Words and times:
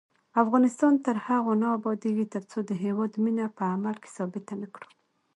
افغانستان 0.43 0.93
تر 1.05 1.15
هغو 1.27 1.53
نه 1.61 1.67
ابادیږي، 1.77 2.25
ترڅو 2.33 2.57
د 2.65 2.71
هیواد 2.83 3.11
مینه 3.23 3.45
په 3.57 3.63
عمل 3.73 3.95
کې 4.01 4.09
ثابته 4.17 4.53
نکړو. 4.61 4.87